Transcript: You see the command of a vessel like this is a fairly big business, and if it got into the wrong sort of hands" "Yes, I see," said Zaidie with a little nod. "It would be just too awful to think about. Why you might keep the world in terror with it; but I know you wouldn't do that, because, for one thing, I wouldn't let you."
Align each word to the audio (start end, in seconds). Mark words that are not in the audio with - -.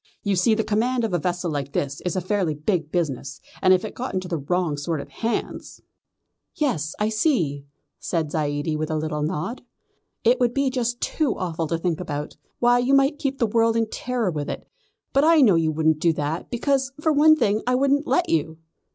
You 0.23 0.35
see 0.35 0.55
the 0.55 0.63
command 0.63 1.03
of 1.03 1.13
a 1.13 1.19
vessel 1.19 1.51
like 1.51 1.73
this 1.73 2.01
is 2.07 2.15
a 2.15 2.21
fairly 2.21 2.55
big 2.55 2.91
business, 2.91 3.39
and 3.61 3.71
if 3.71 3.85
it 3.85 3.93
got 3.93 4.15
into 4.15 4.27
the 4.27 4.39
wrong 4.39 4.75
sort 4.75 4.99
of 4.99 5.09
hands" 5.09 5.79
"Yes, 6.55 6.95
I 6.97 7.09
see," 7.09 7.67
said 7.99 8.31
Zaidie 8.31 8.75
with 8.75 8.89
a 8.89 8.95
little 8.95 9.21
nod. 9.21 9.61
"It 10.23 10.39
would 10.39 10.55
be 10.55 10.71
just 10.71 11.01
too 11.01 11.37
awful 11.37 11.67
to 11.67 11.77
think 11.77 11.99
about. 11.99 12.35
Why 12.57 12.79
you 12.79 12.95
might 12.95 13.19
keep 13.19 13.37
the 13.37 13.45
world 13.45 13.77
in 13.77 13.91
terror 13.91 14.31
with 14.31 14.49
it; 14.49 14.67
but 15.13 15.23
I 15.23 15.41
know 15.41 15.53
you 15.53 15.71
wouldn't 15.71 15.99
do 15.99 16.13
that, 16.13 16.49
because, 16.49 16.91
for 16.99 17.13
one 17.13 17.35
thing, 17.35 17.61
I 17.67 17.75
wouldn't 17.75 18.07
let 18.07 18.27
you." 18.27 18.57